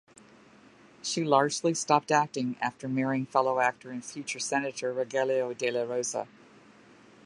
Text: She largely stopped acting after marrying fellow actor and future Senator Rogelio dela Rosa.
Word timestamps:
She 1.03 1.23
largely 1.23 1.75
stopped 1.75 2.11
acting 2.11 2.55
after 2.59 2.87
marrying 2.87 3.27
fellow 3.27 3.59
actor 3.59 3.91
and 3.91 4.03
future 4.03 4.39
Senator 4.39 4.91
Rogelio 4.91 5.55
dela 5.55 5.85
Rosa. 5.85 6.27